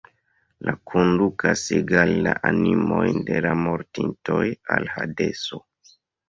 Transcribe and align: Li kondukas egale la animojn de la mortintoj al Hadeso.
Li 0.67 0.71
kondukas 0.93 1.65
egale 1.75 2.15
la 2.27 2.33
animojn 2.51 3.21
de 3.29 3.43
la 3.47 3.53
mortintoj 3.67 4.41
al 4.79 4.91
Hadeso. 4.97 5.63